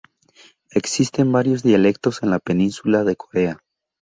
Existen 0.71 1.31
varios 1.31 1.61
dialectos 1.61 2.23
en 2.23 2.31
la 2.31 2.39
península 2.39 3.03
de 3.03 3.15
Corea. 3.15 3.61